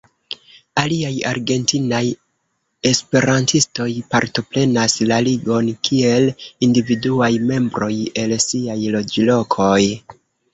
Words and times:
Aliaj 0.83 1.09
argentinaj 1.31 1.99
esperantistoj 2.91 3.87
partoprenas 4.15 4.95
la 5.11 5.19
Ligon 5.29 5.69
kiel 5.89 6.27
individuaj 6.69 7.31
membroj, 7.53 7.93
el 8.25 8.35
siaj 8.49 8.79
loĝlokoj. 8.99 9.81